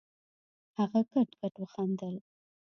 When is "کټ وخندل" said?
1.39-2.15